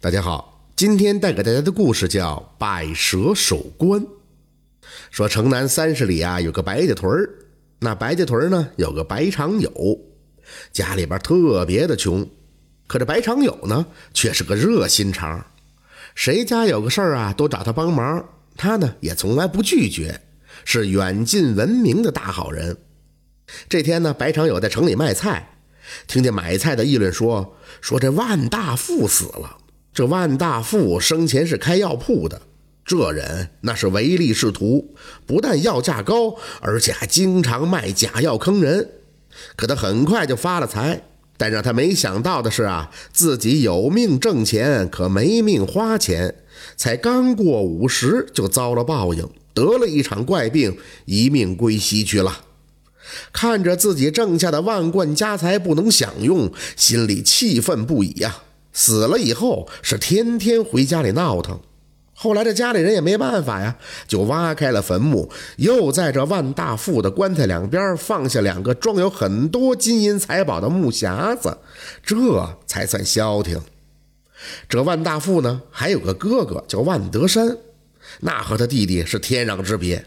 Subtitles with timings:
[0.00, 4.00] 大家好，今天带给大家的故事叫《百蛇守关》。
[5.10, 7.28] 说城南三十里啊，有个白家屯儿。
[7.80, 9.98] 那白家屯儿呢，有个白长友，
[10.70, 12.24] 家里边特别的穷。
[12.86, 13.84] 可这白长友呢，
[14.14, 15.44] 却是个热心肠，
[16.14, 18.24] 谁家有个事儿啊，都找他帮忙。
[18.56, 20.20] 他呢，也从来不拒绝，
[20.64, 22.76] 是远近闻名的大好人。
[23.68, 25.58] 这天呢，白长友在城里卖菜，
[26.06, 29.56] 听见买菜的议论说：“说这万大富死了。”
[29.98, 32.40] 这万大富生前是开药铺的，
[32.84, 34.94] 这人那是唯利是图，
[35.26, 38.88] 不但药价高，而且还经常卖假药坑人。
[39.56, 41.02] 可他很快就发了财，
[41.36, 46.32] 但让他没想到的是啊，自己有命挣钱，可没命花钱。
[46.76, 52.42] 才刚过五十，就遭了报应，得了一场怪病，一命归西去了。
[53.32, 58.42] 看着自己挣下的万贯家财不能享用，心里气愤不已呀。
[58.78, 61.58] 死了以后是天天回家里闹腾，
[62.14, 63.76] 后来这家里人也没办法呀，
[64.06, 71.58] 就挖开了坟墓，又在这万大富的棺材两边放下两个装有很多金银财宝的木匣子，
[72.04, 72.16] 这
[72.68, 73.60] 才算消停。
[74.68, 77.58] 这万大富呢，还有个哥哥叫万德山，
[78.20, 80.06] 那和他弟弟是天壤之别，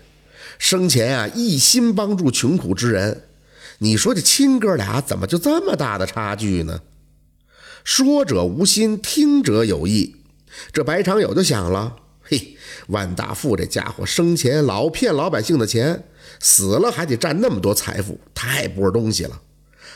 [0.58, 3.23] 生前啊一心帮助穷苦之人，
[3.80, 6.80] 你说这亲哥俩怎么就这么大的差距呢？
[7.84, 10.16] 说者无心，听者有意。
[10.72, 12.56] 这白长友就想了：嘿，
[12.88, 16.04] 万大富这家伙生前老骗老百姓的钱，
[16.40, 19.42] 死了还得占那么多财富，太不是东西了。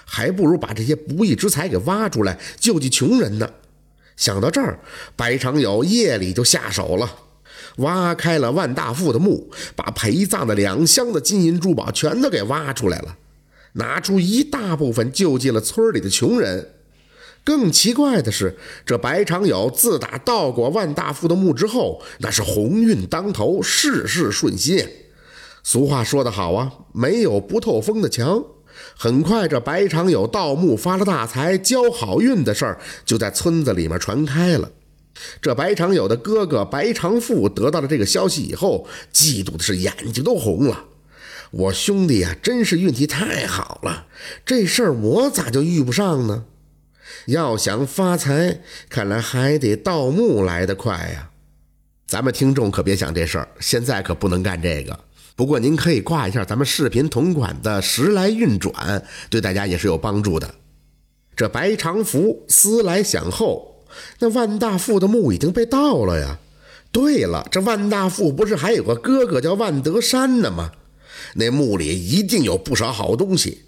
[0.06, 3.50] 还不如把这些不义之财给挖出来，救济穷人呢。
[4.16, 4.80] 想到这儿，
[5.16, 7.20] 白长友夜里就下手了，
[7.78, 13.18] 挖开了万大富的墓，把陪葬的两箱的金银珠宝全都给挖出来了，
[13.74, 16.75] 拿出一大部分救济了村里的穷人。
[17.46, 24.84] 更奇怪的是，这白长友自打盗过万大富的墓之后，那是鸿运当头，事事顺心。
[25.64, 28.44] 俗话说得好啊，没有不透风的墙。
[28.98, 34.72] 很快，这白长友盗墓发了大财、交好运的事儿就在村子里面传开了。
[35.40, 40.86] 这白长友的哥哥白长富得到了这个消息以后，嫉妒的是眼睛都红了。
[41.52, 44.08] 我兄弟呀，真是运气太好了，
[44.46, 46.46] 这事儿我咋就遇不上呢？
[47.28, 51.30] 要想发财，看来还得盗墓来得快呀！
[52.08, 55.00] 咱们听众可别想这事儿，现在可不能干这个。
[55.36, 60.56] 不过您可以挂一下咱们视频同款的时来运转，对大家也是有帮助的。
[61.36, 63.84] 这白长福思来想后，
[64.20, 66.40] 那万大富的墓已经被盗了呀。
[66.92, 70.72] 对了，这万大富不是还有个哥哥叫万德山呢吗？
[71.34, 73.65] 那墓里一定有不少好东西。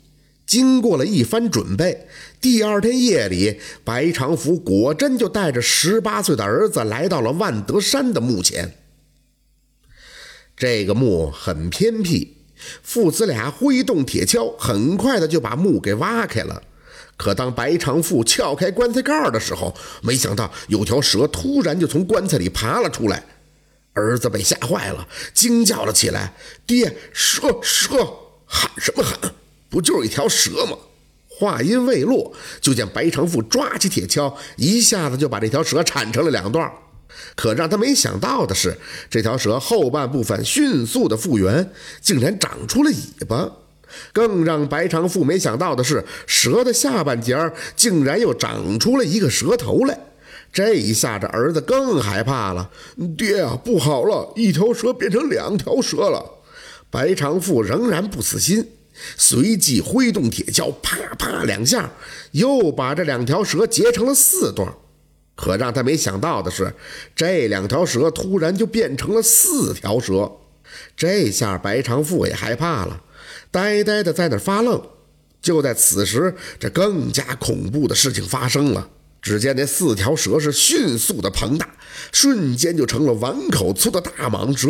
[0.47, 2.07] 经过了一番准备，
[2.39, 8.77] 第二天夜里，白长福果真就带着十八岁的儿子来到了万德山的墓前。
[10.55, 12.37] 这个墓很偏僻，
[12.81, 16.63] 父子俩挥动铁锹，很快的就把墓给挖开了。
[17.17, 23.23] 可当白长富撬开棺材盖的时候，没想到有条蛇突然就从棺材里爬了出来，
[23.93, 26.33] 儿子被吓坏了，惊叫了起来
[26.65, 27.97] ：“爹，蛇蛇！
[28.45, 29.19] 喊什么喊？”
[29.69, 30.77] 不就是一条蛇吗？
[31.27, 36.71] 话音未落，就见白长富抓起铁锹，一下子就把这条蛇铲成了两段。
[37.35, 38.75] 可让他没想到的是，
[39.09, 43.51] 这条蛇后半部分迅速的复原，竟然长出了尾巴。
[44.11, 47.37] 更让白长富没想到的是，蛇的下半截
[47.75, 49.97] 竟然又长出了一个蛇头来。
[50.51, 52.69] 这一下，这儿子更害怕了。
[53.17, 56.25] 爹啊，不好了，一条蛇变成两条蛇了！
[56.89, 58.67] 白长富仍然不死心。
[59.15, 61.91] 随即挥动铁锹，啪啪两下，
[62.31, 64.73] 又把这两条蛇截成了四段。
[65.35, 66.73] 可让他没想到的是，
[67.15, 70.31] 这两条蛇突然就变成了四条蛇。
[70.95, 73.01] 这下白长富也害怕了，
[73.51, 74.81] 呆呆的在那发愣。
[75.39, 78.89] 就在此时，这更加恐怖的事情发生了。
[79.21, 81.69] 只见那四条蛇是迅速的膨大，
[82.11, 84.69] 瞬间就成了碗口粗的大蟒蛇。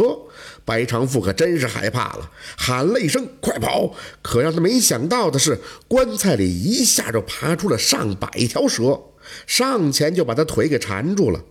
[0.66, 9.00] 白长富可真是害怕了，喊了一声：“快跑！”可让他没想到的是，棺材里一下就爬出了上百条蛇，
[9.46, 11.42] 上前就把他腿给缠住了。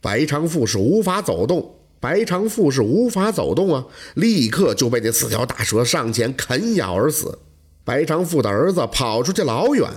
[0.00, 3.84] 白长富是无法走动，白长富是无法走动啊！
[4.14, 7.38] 立刻就被那四条大蛇上前啃咬而死。
[7.84, 9.88] 白长富的儿子跑出去老远。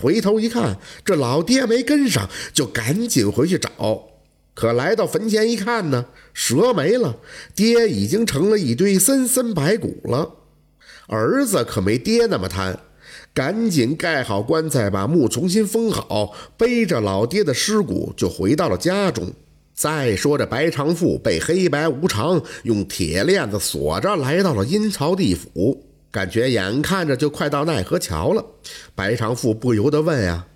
[0.00, 4.04] 回头一看，这老爹没跟上，就赶紧回去找。
[4.54, 7.16] 可来到坟前一看呢，蛇没了，
[7.54, 10.34] 爹已经成了一堆森森白骨了。
[11.08, 12.78] 儿子可没爹那么贪，
[13.32, 19.32] 赶紧盖好棺材，把墓重新封好，背着老爹的尸骨就回到了家中。
[19.74, 28.44] 再说这白长富被黑白无常用铁链子锁着，来到了阴曹地府，感觉眼看着就快到奈何桥了。
[28.94, 30.46] 白长富不由得问呀：“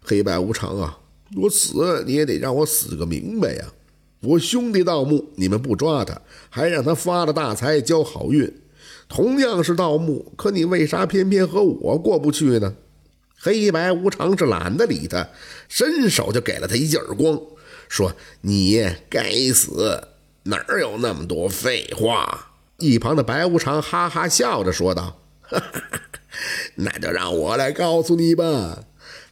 [0.00, 0.98] 黑白无常啊，
[1.36, 3.64] 我死你也得让我死个明白呀！
[4.20, 8.50] 我兄弟盗墓，你们不抓他，还让他发了大财，交好运。
[9.08, 12.74] 同样是盗墓，可你为啥偏偏和我过不去呢？”
[13.36, 15.28] 黑白无常是懒得理他，
[15.68, 17.38] 伸手就给了他一记耳光。
[17.88, 20.08] 说：“你该死！
[20.44, 25.82] 哪有那么多废话？”一旁的白无常哈哈笑着说道：“哈哈，
[26.76, 28.84] 那就让我来告诉你吧。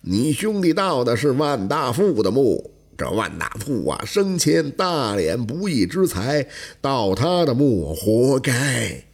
[0.02, 6.46] 你兄弟盗的是万大富的墓，这万大富啊，生前大敛不义之财，
[6.80, 9.04] 盗他的墓活该。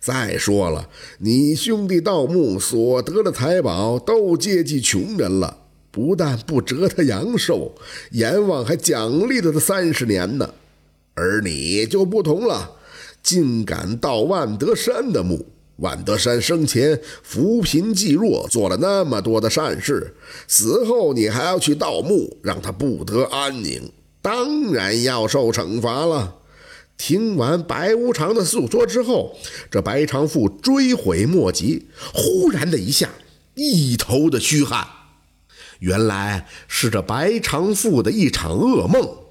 [0.00, 0.88] 再说了，
[1.18, 5.58] 你兄弟盗墓所得的财宝都接济穷人了。”
[5.92, 7.74] 不但不折他阳寿，
[8.12, 10.54] 阎王还奖励了他三十年呢。
[11.12, 12.76] 而你就不同了，
[13.22, 15.46] 竟敢盗万德山的墓。
[15.76, 20.14] 万德山生前扶贫济弱，做了那么多的善事，
[20.46, 23.90] 死后你还要去盗墓，让他不得安宁，
[24.20, 26.36] 当然要受惩罚了。
[26.98, 29.36] 听完白无常的诉说之后，
[29.70, 33.08] 这白长富追悔莫及，忽然的一下，
[33.54, 34.86] 一头的虚汗。
[35.80, 39.21] 原来是这白长富的一场噩梦。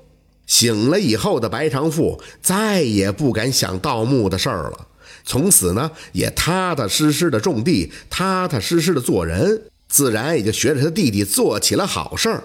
[0.51, 4.88] 醒了以后的白长富再也不敢想盗墓的事儿了。
[5.24, 12.44] 从此呢，也踏踏实实的种地，踏踏实实的做人，自然也就学着他弟弟做起了好事儿，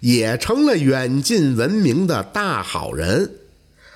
[0.00, 3.32] 也成了远近闻名的大好人。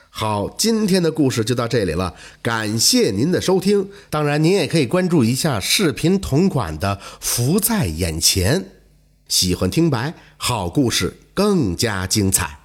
[0.08, 3.87] 好，今天的故事就到这里了，感谢您的收听。
[4.08, 8.60] 当然，您也可以关注一下视频同款的《福在眼前》。
[9.28, 12.62] 喜欢听白，好故事更加精彩。